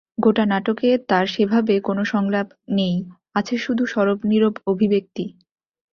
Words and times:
গোটা 0.17 0.43
নাটকে 0.45 0.89
তাঁর 1.09 1.25
সেভাবে 1.27 1.75
কোনো 1.79 2.03
সংলাপ 2.05 2.47
নেই, 2.77 2.95
আছে 3.35 3.55
শুধুই 3.57 3.89
সরব-নীরব 3.93 4.53
অভিব্যক্তি। 4.67 5.25